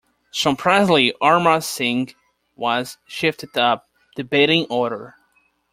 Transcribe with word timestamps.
Surprisingly, 0.31 1.13
Amar 1.21 1.61
Singh 1.61 2.15
was 2.55 2.97
shifted 3.05 3.55
up 3.55 3.87
the 4.15 4.23
batting 4.23 4.65
order. 4.67 5.13